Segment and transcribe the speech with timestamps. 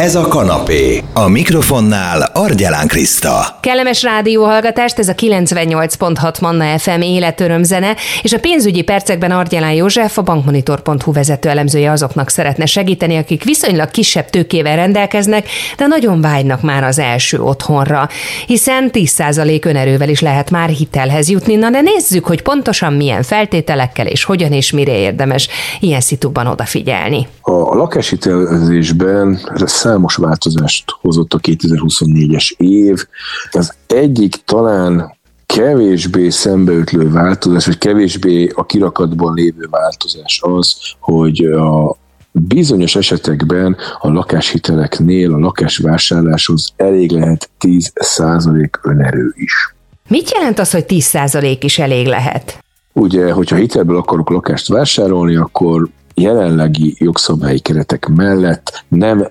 [0.00, 1.02] Ez a kanapé.
[1.12, 3.58] A mikrofonnál Argyelán Kriszta.
[3.60, 10.22] Kellemes rádióhallgatást, ez a 98.6 Manna FM életörömzene, és a pénzügyi percekben Argyelán József, a
[10.22, 16.84] bankmonitor.hu vezető elemzője azoknak szeretne segíteni, akik viszonylag kisebb tőkével rendelkeznek, de nagyon vágynak már
[16.84, 18.08] az első otthonra,
[18.46, 21.54] hiszen 10% önerővel is lehet már hitelhez jutni.
[21.54, 25.48] Na de nézzük, hogy pontosan milyen feltételekkel és hogyan és mire érdemes
[25.80, 27.26] ilyen szitúban odafigyelni.
[27.40, 29.38] A lakáshitelezésben
[29.84, 33.06] számos változást hozott a 2024-es év.
[33.50, 35.16] Az egyik talán
[35.46, 41.96] kevésbé szembeütlő változás, vagy kevésbé a kirakatban lévő változás az, hogy a
[42.32, 49.74] bizonyos esetekben a lakáshiteleknél a lakásvásárláshoz elég lehet 10% önerő is.
[50.08, 52.64] Mit jelent az, hogy 10% is elég lehet?
[52.92, 59.28] Ugye, hogyha hitelből akarok lakást vásárolni, akkor jelenlegi jogszabályi keretek mellett nem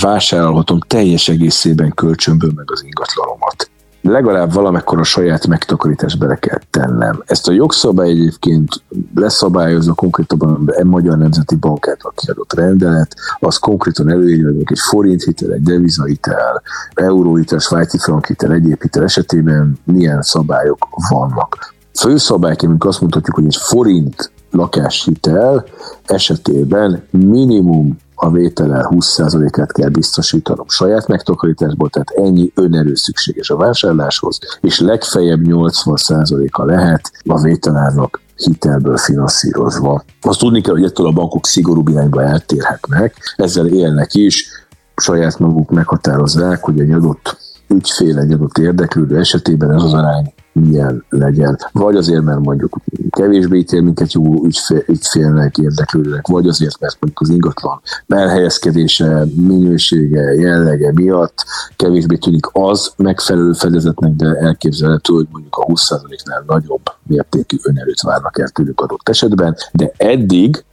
[0.00, 3.70] vásárolhatom teljes egészében kölcsönből meg az ingatlanomat.
[4.02, 7.22] Legalább valamekkor a saját megtakarítást bele kell tennem.
[7.26, 8.82] Ezt a jogszabály egyébként
[9.14, 15.22] leszabályozza konkrétabban a Magyar Nemzeti Bank által kiadott rendelet, az konkrétan előírja, hogy egy forint
[15.22, 16.62] hitel, egy devizahitel,
[16.94, 21.74] euróhitel, svájci frank egyéb hitel esetében milyen szabályok vannak.
[21.94, 25.64] Főszabályként azt mondhatjuk, hogy egy forint lakáshitel
[26.04, 34.38] esetében minimum a vétele 20%-át kell biztosítanom saját megtakarításból, tehát ennyi önerő szükséges a vásárláshoz,
[34.60, 40.04] és legfeljebb 80%-a lehet a vételárnak hitelből finanszírozva.
[40.20, 44.48] Azt tudni kell, hogy ettől a bankok szigorú irányba eltérhetnek, ezzel élnek is,
[44.96, 47.36] saját maguk meghatározzák, hogy egy adott
[47.68, 51.58] ügyfél, egy adott érdeklődő esetében ez az arány milyen legyen.
[51.72, 52.76] Vagy azért, mert mondjuk
[53.10, 60.20] kevésbé ítél minket jó ügyfél, ügyfélnek, érdeklődőnek, vagy azért, mert mondjuk az ingatlan elhelyezkedése, minősége,
[60.20, 61.44] jellege miatt
[61.76, 68.38] kevésbé tűnik az megfelelő fedezetnek, de elképzelhető, hogy mondjuk a 20%-nál nagyobb mértékű önerőt várnak
[68.38, 70.64] el tőlük adott esetben, de eddig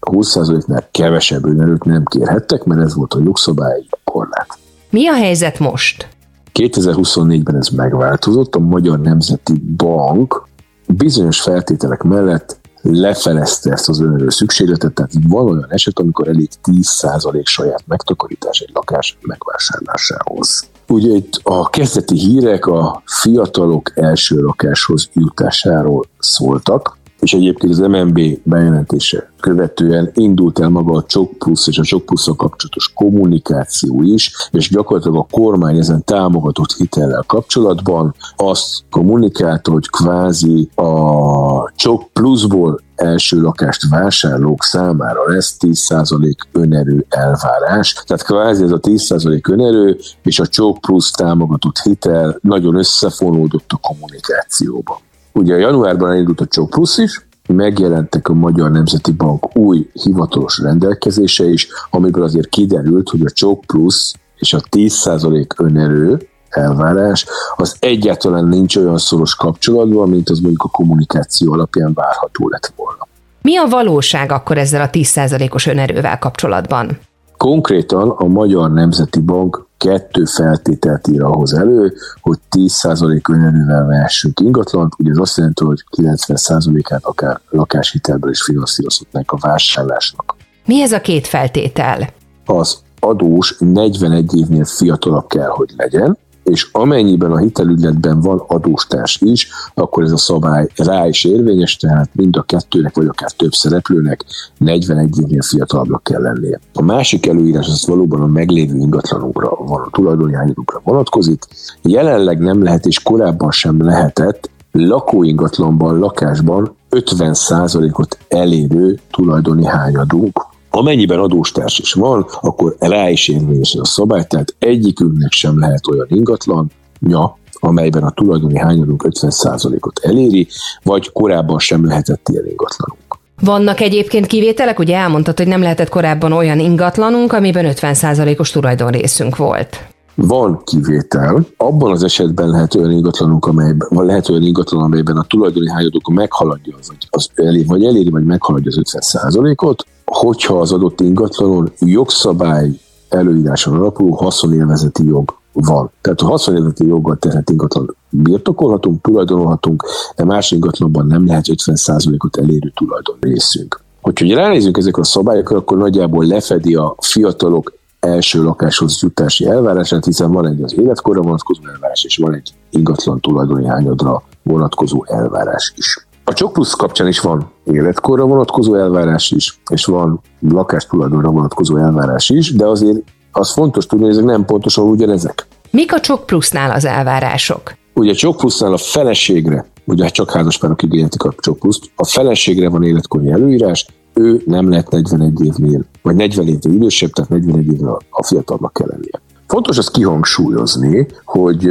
[0.00, 4.58] 20%-nál kevesebb önerőt nem kérhettek, mert ez volt a jogszabályi korlát.
[4.90, 6.15] Mi a helyzet most?
[6.56, 10.46] 2024-ben ez megváltozott, a Magyar Nemzeti Bank
[10.86, 17.44] bizonyos feltételek mellett lefelezte ezt az önerő szükségletet, tehát van olyan eset, amikor elég 10%
[17.44, 20.68] saját megtakarítás egy lakás megvásárlásához.
[20.88, 28.20] Ugye itt a kezdeti hírek a fiatalok első lakáshoz jutásáról szóltak, és egyébként az MNB
[28.42, 31.30] bejelentése követően indult el maga a Csok
[31.66, 38.14] és a Csok plusz kapcsolatos kommunikáció is, és gyakorlatilag a kormány ezen támogatott hitellel kapcsolatban
[38.36, 48.02] azt kommunikálta, hogy kvázi a Csok Pluszból első lakást vásárlók számára lesz 10% önerő elvárás.
[48.06, 53.76] Tehát kvázi ez a 10% önerő és a Csok Plusz támogatott hitel nagyon összefonódott a
[53.76, 55.00] kommunikációba.
[55.36, 61.44] Ugye januárban elindult a Csó Plusz is, megjelentek a Magyar Nemzeti Bank új hivatalos rendelkezése
[61.44, 67.26] is, amiből azért kiderült, hogy a Csók Plusz és a 10% önerő elvárás,
[67.56, 73.06] az egyáltalán nincs olyan szoros kapcsolatban, mint az mondjuk a kommunikáció alapján várható lett volna.
[73.42, 76.98] Mi a valóság akkor ezzel a 10%-os önerővel kapcsolatban?
[77.36, 84.92] Konkrétan a Magyar Nemzeti Bank kettő feltételt ír ahhoz elő, hogy 10% önerővel vehessünk ingatlant,
[84.98, 90.36] ugye ez azt jelenti, hogy 90%-át akár lakáshitelből is finanszírozhatnánk a vásárlásnak.
[90.66, 92.08] Mi ez a két feltétel?
[92.44, 96.18] Az adós 41 évnél fiatalabb kell, hogy legyen,
[96.50, 102.08] és amennyiben a hitelügyletben van adóstárs is, akkor ez a szabály rá is érvényes, tehát
[102.12, 104.24] mind a kettőnek, vagy akár több szereplőnek
[104.58, 106.60] 41 évnél fiatalabbnak kell lennie.
[106.74, 111.44] A másik előírás az valóban a meglévő ingatlanunkra van, a tulajdonjányokra vonatkozik.
[111.82, 120.46] Jelenleg nem lehet, és korábban sem lehetett lakóingatlanban, lakásban 50%-ot elérő tulajdoni hányadunk,
[120.76, 126.06] Amennyiben adóstárs is van, akkor rá is érvényes a szabály, tehát egyikünknek sem lehet olyan
[126.08, 130.46] ingatlan, nya, amelyben a tulajdoni hányadunk 50%-ot eléri,
[130.82, 133.18] vagy korábban sem lehetett ilyen ingatlanunk.
[133.40, 139.95] Vannak egyébként kivételek, ugye elmondtad, hogy nem lehetett korábban olyan ingatlanunk, amiben 50%-os tulajdonrészünk volt.
[140.16, 145.22] Van kivétel, abban az esetben lehet olyan ingatlanunk, amelyben, van lehet olyan ingatlan, amelyben a
[145.22, 151.00] tulajdoni hányadók meghaladja, vagy, az eléri, vagy eléri, vagy meghaladja az 50%-ot, hogyha az adott
[151.00, 152.70] ingatlanon jogszabály
[153.08, 155.90] előíráson alapuló haszonélvezeti jog van.
[156.00, 159.84] Tehát a haszonélvezeti joggal terhet ingatlan birtokolhatunk, tulajdonolhatunk,
[160.16, 163.80] de más ingatlanban nem lehet 50%-ot elérő tulajdon részünk.
[164.00, 167.72] Hogyha ránézünk ezekre a szabályokra, akkor nagyjából lefedi a fiatalok
[168.06, 173.20] első lakáshoz jutási elvárását, hiszen van egy az életkorra vonatkozó elvárás, és van egy ingatlan
[173.20, 176.06] tulajdoni hányadra vonatkozó elvárás is.
[176.24, 181.76] A Csok Plusz kapcsán is van életkorra vonatkozó elvárás is, és van lakás tulajdonra vonatkozó
[181.76, 182.98] elvárás is, de azért
[183.32, 185.46] az fontos tudni, hogy ezek nem pontosan ugyanezek.
[185.70, 187.74] Mik a Csok Plusznál az elvárások?
[187.94, 192.68] Ugye a Csok Plusznál a feleségre, ugye csak házaspárok igényeltik a Csok Pluszt, a feleségre
[192.68, 197.98] van életkori előírás, ő nem lehet 41 évnél, vagy 40 évnél idősebb, tehát 41 évnél
[198.10, 199.20] a fiatalnak kell lennie.
[199.46, 201.68] Fontos azt kihangsúlyozni, hogy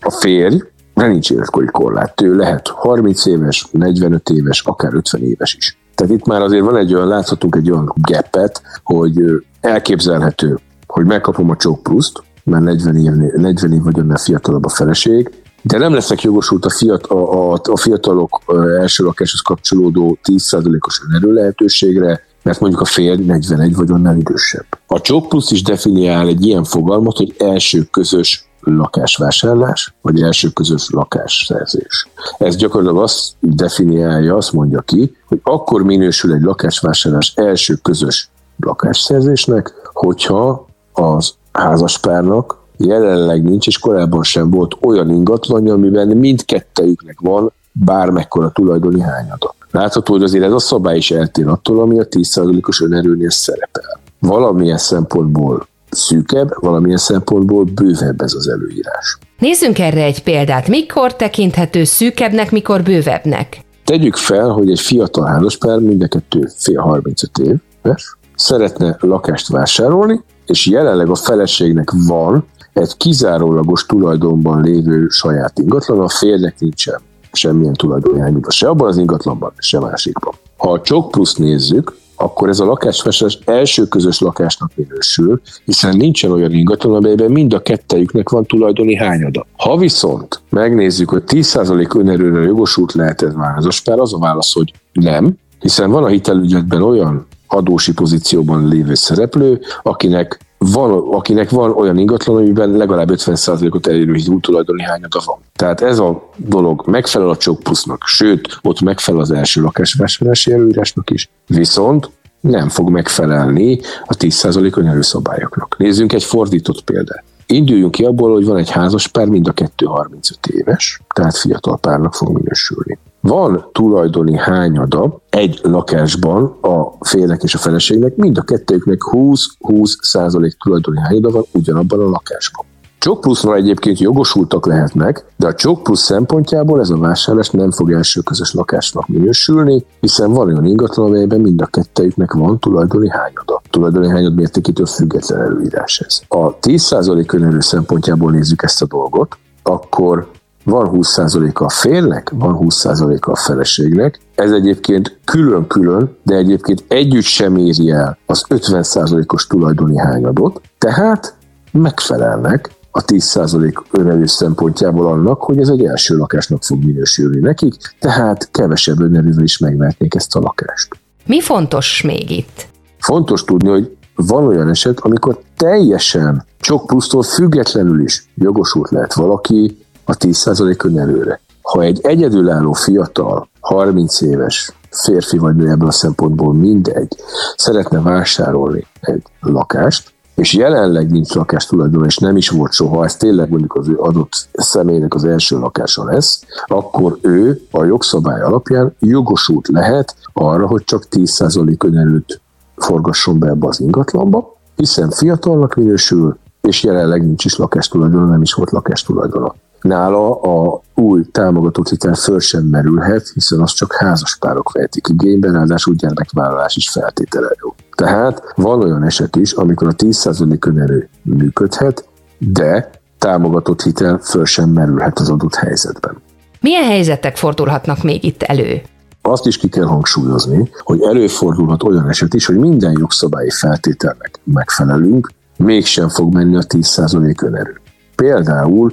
[0.00, 0.62] a férj,
[0.94, 2.20] de nincs életkori korlát.
[2.20, 5.76] Ő lehet 30 éves, 45 éves, akár 50 éves is.
[5.94, 9.22] Tehát itt már azért van egy olyan, láthatunk egy olyan gapet, hogy
[9.60, 14.68] elképzelhető, hogy megkapom a csók pluszt, mert 40 év, 40 év vagy annál fiatalabb a
[14.68, 15.30] feleség,
[15.62, 18.42] de nem leszek jogosult a, fiat, a, a, fiatalok
[18.80, 24.66] első lakáshoz kapcsolódó 10%-os önerő lehetőségre, mert mondjuk a férj 41 vagy annál idősebb.
[24.86, 30.90] A csók plusz is definiál egy ilyen fogalmat, hogy első közös lakásvásárlás, vagy első közös
[30.90, 32.08] lakásszerzés.
[32.38, 39.72] Ez gyakorlatilag azt definiálja, azt mondja ki, hogy akkor minősül egy lakásvásárlás első közös lakásszerzésnek,
[39.92, 48.50] hogyha az házaspárnak jelenleg nincs, és korábban sem volt olyan ingatlanja, amiben mindkettejüknek van bármekkora
[48.50, 49.54] tulajdoni hányada.
[49.70, 54.00] Látható, hogy azért ez a szabály is eltér attól, ami a 10%-os önerőnél szerepel.
[54.18, 59.18] Valamilyen szempontból szűkebb, valamilyen szempontból bővebb ez az előírás.
[59.38, 60.68] Nézzünk erre egy példát.
[60.68, 63.60] Mikor tekinthető szűkebbnek, mikor bővebbnek?
[63.84, 70.20] Tegyük fel, hogy egy fiatal házaspár, mind a kettő fél 35 éves, szeretne lakást vásárolni,
[70.46, 77.00] és jelenleg a feleségnek van egy kizárólagos tulajdonban lévő saját ingatlan, a férnek nincsen
[77.32, 80.34] semmilyen tulajdonjányúba, se abban az ingatlanban, se másikban.
[80.56, 86.30] Ha a csok plusz nézzük, akkor ez a lakásvásárlás első közös lakásnak minősül, hiszen nincsen
[86.30, 89.46] olyan ingatlan, amelyben mind a kettejüknek van tulajdoni hányada.
[89.56, 95.36] Ha viszont megnézzük, hogy 10% önerőre jogosult lehet ez vázaspár, az a válasz, hogy nem,
[95.60, 100.40] hiszen van a hitelügyletben olyan adósi pozícióban lévő szereplő, akinek
[100.72, 105.38] van, akinek van olyan ingatlan, amiben legalább 50%-ot elérő tulajdoni hányada van.
[105.56, 111.10] Tehát ez a dolog megfelel a csok plusznak, sőt, ott megfelel az első lakásvásárlási előírásnak
[111.10, 111.30] is.
[111.46, 112.10] Viszont
[112.40, 115.76] nem fog megfelelni a 10% önerőszabályoknak.
[115.78, 117.24] Nézzünk egy fordított példát.
[117.52, 121.78] Induljunk ki abból, hogy van egy házas pár, mind a kettő 35 éves, tehát fiatal
[121.78, 122.98] párnak fog minősülni.
[123.20, 130.52] Van tulajdoni hányada egy lakásban a férnek és a feleségnek, mind a kettőjüknek 20-20 százalék
[130.52, 132.64] tulajdoni hányada van ugyanabban a lakásban.
[133.02, 137.92] Csok plusznal egyébként jogosultak lehetnek, de a csok plusz szempontjából ez a vásárlás nem fog
[137.92, 143.62] első közös lakásnak minősülni, hiszen van olyan ingatlan, amelyben mind a kettejüknek van tulajdoni hányada.
[143.70, 146.20] Tulajdoni hányad mértékétől független előírás ez.
[146.28, 150.30] A 10% önerő szempontjából nézzük ezt a dolgot, akkor
[150.64, 154.20] van 20%-a a férnek, van 20%-a a feleségnek.
[154.34, 161.34] Ez egyébként külön-külön, de egyébként együtt sem éri el az 50%-os tulajdoni hányadot, tehát
[161.72, 168.48] megfelelnek a 10% önerő szempontjából annak, hogy ez egy első lakásnak fog minősülni nekik, tehát
[168.50, 170.88] kevesebb önerővel is megverték ezt a lakást.
[171.26, 172.68] Mi fontos még itt?
[172.98, 179.78] Fontos tudni, hogy van olyan eset, amikor teljesen sok plusztól függetlenül is jogosult lehet valaki
[180.04, 181.40] a 10% önerőre.
[181.62, 187.16] Ha egy egyedülálló fiatal, 30 éves férfi vagy nő ebből a szempontból mindegy,
[187.56, 193.16] szeretne vásárolni egy lakást, és jelenleg nincs lakás tulajdon, és nem is volt soha, ez
[193.16, 198.94] tényleg mondjuk az ő adott személynek az első lakása lesz, akkor ő a jogszabály alapján
[198.98, 202.40] jogosult lehet arra, hogy csak 10% önerőt
[202.76, 208.52] forgasson be ebbe az ingatlanba, hiszen fiatalnak minősül, és jelenleg nincs is lakástulajdona, nem is
[208.52, 209.54] volt lakástulajdona.
[209.80, 215.94] Nála a új támogatott hitel föl sem merülhet, hiszen az csak házaspárok vehetik igénybe, ráadásul
[215.94, 217.74] gyermekvállalás is feltétele jó.
[217.94, 222.08] Tehát van olyan eset is, amikor a 10% önerő működhet,
[222.38, 226.16] de támogatott hitel föl sem merülhet az adott helyzetben.
[226.60, 228.82] Milyen helyzetek fordulhatnak még itt elő?
[229.22, 235.30] Azt is ki kell hangsúlyozni, hogy előfordulhat olyan eset is, hogy minden jogszabályi feltételnek megfelelünk,
[235.56, 237.80] mégsem fog menni a 10% önerő.
[238.16, 238.92] Például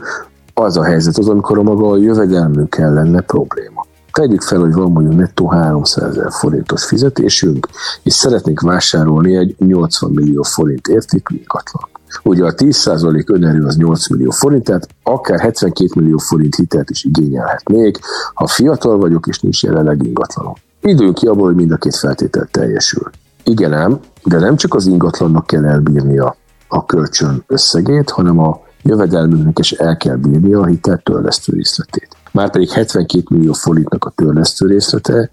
[0.53, 3.85] az a helyzet az, amikor a maga a jövedelmünkkel lenne probléma.
[4.11, 7.67] Tegyük fel, hogy van mondjuk nettó 300 ezer forintos fizetésünk,
[8.03, 11.89] és szeretnénk vásárolni egy 80 millió forint értékű ingatlan.
[12.23, 17.03] Ugye a 10% önerő az 8 millió forint, tehát akár 72 millió forint hitelt is
[17.03, 17.99] igényelhetnék,
[18.33, 20.53] ha fiatal vagyok és nincs jelenleg ingatlanom.
[20.81, 23.09] Időnk ki abból, hogy mind a két feltétel teljesül.
[23.43, 26.35] Igen ám, de nem csak az ingatlannak kell elbírnia
[26.67, 32.18] a kölcsön összegét, hanem a jövedelmünknek is el kell bírni a hitel törlesztő részletét.
[32.31, 35.29] Márpedig 72 millió forintnak a törlesztő részlete,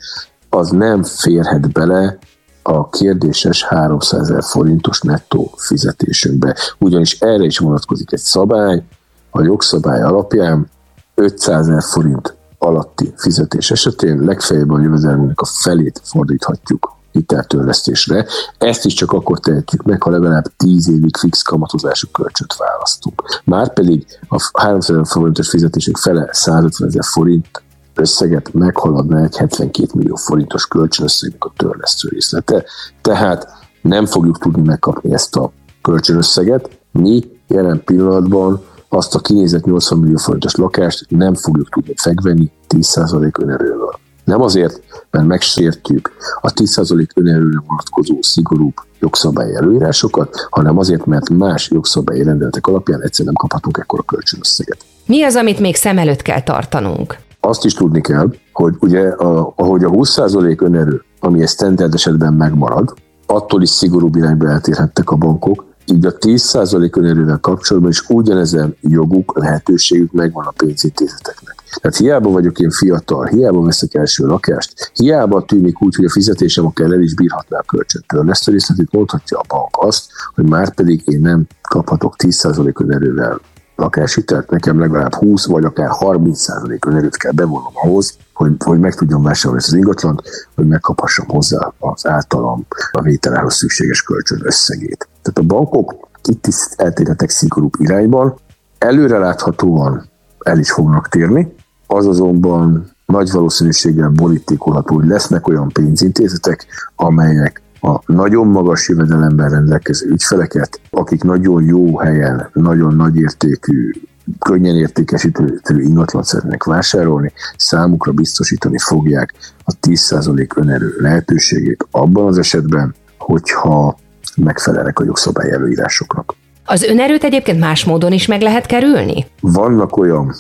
[0.50, 2.18] az nem férhet bele
[2.62, 6.56] a kérdéses 300 ezer forintos nettó fizetésünkbe.
[6.78, 8.82] Ugyanis erre is vonatkozik egy szabály,
[9.30, 10.70] a jogszabály alapján
[11.14, 18.26] 500 ezer forint alatti fizetés esetén legfeljebb a jövedelmünknek a felét fordíthatjuk hiteltörlesztésre.
[18.58, 23.22] Ezt is csak akkor tehetjük meg, ha legalább 10 évig fix kamatozású kölcsönt választunk.
[23.44, 27.62] Márpedig a 300 forintos fizetésünk fele 150 ezer forint
[27.94, 32.64] összeget meghaladna egy 72 millió forintos kölcsönösszegnek a törlesztő részlete.
[33.00, 33.46] Tehát
[33.82, 36.78] nem fogjuk tudni megkapni ezt a kölcsönösszeget.
[36.92, 43.40] Mi jelen pillanatban azt a kinézett 80 millió forintos lakást nem fogjuk tudni fegvenni 10%
[43.40, 43.98] önerővel.
[44.26, 44.80] Nem azért,
[45.10, 52.66] mert megsértjük a 10% önerőre vonatkozó szigorúbb jogszabályi előírásokat, hanem azért, mert más jogszabályi rendeletek
[52.66, 54.84] alapján egyszerűen nem kaphatunk ekkora kölcsönösszeget.
[55.06, 57.18] Mi az, amit még szem előtt kell tartanunk?
[57.40, 62.32] Azt is tudni kell, hogy ugye a, ahogy a 20% önerő, ami egy standard esetben
[62.32, 62.94] megmarad,
[63.26, 69.38] attól is szigorúbb irányba eltérhettek a bankok, így a 10% önerővel kapcsolatban is ugyanezen joguk,
[69.38, 71.55] lehetőségük megvan a pénzintézeteknek.
[71.80, 76.66] Tehát hiába vagyok én fiatal, hiába veszek első lakást, hiába tűnik úgy, hogy a fizetésem
[76.66, 78.30] akár el is bírhatná a kölcsöntől.
[78.30, 83.40] Ezt a részletét mondhatja a bank azt, hogy már pedig én nem kaphatok 10% önerővel
[83.76, 86.46] lakáshitelt, nekem legalább 20 vagy akár 30
[86.86, 90.22] önerőt kell bevonnom ahhoz, hogy, hogy meg tudjam vásárolni ezt az ingatlant,
[90.54, 95.08] hogy megkaphassam hozzá az általam a vételához szükséges kölcsön összegét.
[95.22, 98.34] Tehát a bankok itt is eltérhetek szigorúbb irányban,
[98.78, 100.08] előreláthatóan
[100.38, 101.54] el is fognak térni,
[101.86, 106.66] az azonban nagy valószínűséggel borítékolható, hogy lesznek olyan pénzintézetek,
[106.96, 113.90] amelyek a nagyon magas jövedelemben rendelkező ügyfeleket, akik nagyon jó helyen, nagyon nagy értékű,
[114.38, 122.94] könnyen értékesítő ingatlan szeretnék vásárolni, számukra biztosítani fogják a 10% önerő lehetőségét abban az esetben,
[123.18, 123.98] hogyha
[124.36, 126.34] megfelelnek a jogszabály előírásoknak.
[126.64, 129.26] Az önerőt egyébként más módon is meg lehet kerülni?
[129.40, 130.34] Vannak olyan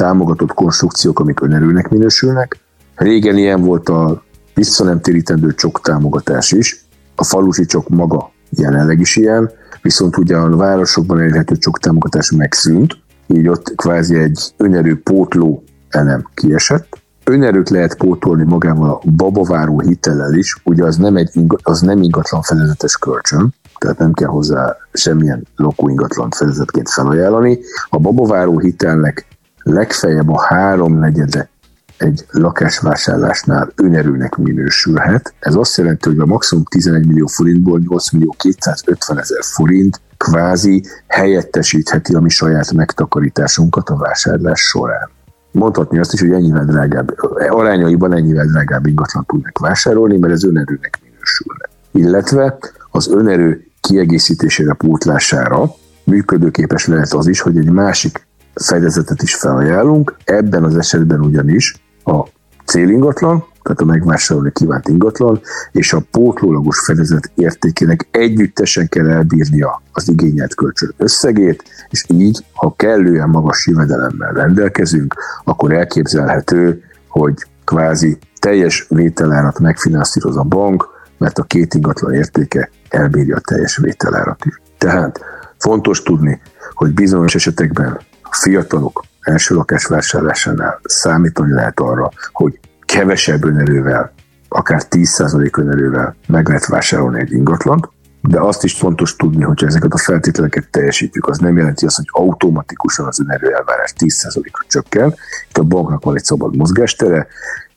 [0.00, 2.56] támogatott konstrukciók, amik önerőnek minősülnek.
[2.94, 4.22] Régen ilyen volt a
[4.54, 6.84] vissza nem térítendő csok támogatás is.
[7.14, 9.50] A falusi csok maga jelenleg is ilyen,
[9.82, 16.24] viszont ugye a városokban elérhető csok támogatás megszűnt, így ott kvázi egy önerő pótló elem
[16.34, 16.98] kiesett.
[17.24, 21.30] Önerőt lehet pótolni magával a babaváró hitellel is, ugye az nem, egy,
[21.62, 27.58] az nem ingatlan fedezetes kölcsön, tehát nem kell hozzá semmilyen ingatlan fedezetként felajánlani.
[27.88, 29.26] A babaváró hitelnek
[29.62, 31.48] legfeljebb a háromnegyede
[31.96, 35.34] egy lakásvásárlásnál önerőnek minősülhet.
[35.38, 40.84] Ez azt jelenti, hogy a maximum 11 millió forintból 8 millió 250 ezer forint kvázi
[41.06, 45.10] helyettesítheti a mi saját megtakarításunkat a vásárlás során.
[45.50, 47.14] Mondhatni azt is, hogy ennyivel drágább,
[47.48, 51.68] arányaiban ennyivel drágább ingatlan tudnak vásárolni, mert ez önerőnek minősülne.
[51.90, 52.58] Illetve
[52.90, 55.74] az önerő kiegészítésére, pótlására
[56.04, 58.26] működőképes lehet az is, hogy egy másik
[58.64, 60.16] fedezetet is felajánlunk.
[60.24, 61.74] Ebben az esetben ugyanis
[62.04, 62.26] a
[62.64, 65.40] célingatlan, tehát a megvásárolni kívánt ingatlan,
[65.72, 72.74] és a pótlólagos fedezet értékének együttesen kell elbírnia az igényelt kölcsön összegét, és így, ha
[72.76, 75.14] kellően magas jövedelemmel rendelkezünk,
[75.44, 80.88] akkor elképzelhető, hogy kvázi teljes vételárat megfinanszíroz a bank,
[81.18, 84.60] mert a két ingatlan értéke elbírja a teljes vételárat is.
[84.78, 85.20] Tehát
[85.58, 86.40] fontos tudni,
[86.74, 88.00] hogy bizonyos esetekben
[88.34, 94.12] fiatalok első lakás vásárlásánál számítani lehet arra, hogy kevesebb önerővel,
[94.48, 97.88] akár 10% önerővel meg lehet vásárolni egy ingatlant,
[98.22, 102.24] de azt is fontos tudni, hogy ezeket a feltételeket teljesítjük, az nem jelenti azt, hogy
[102.24, 105.14] automatikusan az önerő elvárás 10%-ra csökken.
[105.48, 107.26] Itt a banknak van egy szabad mozgástere,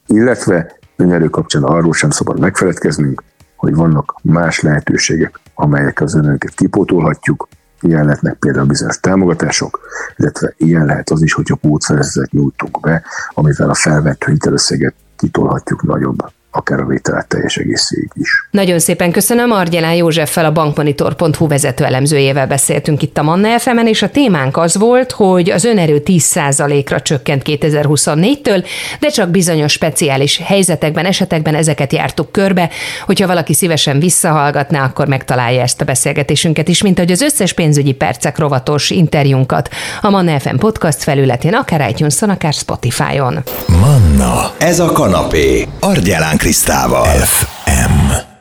[0.07, 3.23] illetve önerő kapcsán arról sem szabad megfeledkeznünk,
[3.55, 7.47] hogy vannak más lehetőségek, amelyek az önerőket kipótolhatjuk,
[7.83, 9.79] Ilyen lehetnek például bizonyos támogatások,
[10.17, 16.31] illetve ilyen lehet az is, hogyha pótszerezetet nyújtunk be, amivel a felvett hitelösszeget kitolhatjuk nagyobb
[16.55, 18.47] akár a vételet teljes egészéig is.
[18.51, 19.51] Nagyon szépen köszönöm.
[19.51, 24.77] Argyelán Józseffel a bankmonitor.hu vezető elemzőjével beszéltünk itt a Manna fm és a témánk az
[24.77, 28.65] volt, hogy az önerő 10%-ra csökkent 2024-től,
[28.99, 32.69] de csak bizonyos speciális helyzetekben, esetekben ezeket jártuk körbe.
[33.05, 37.93] Hogyha valaki szívesen visszahallgatná, akkor megtalálja ezt a beszélgetésünket is, mint hogy az összes pénzügyi
[37.93, 39.69] percek rovatos interjúnkat
[40.01, 43.43] a Manna FM podcast felületén, akár itunes akár Spotify-on.
[43.67, 47.05] Manna, ez a kanapé, Argyelán Krisztával.
[47.05, 48.32] FM.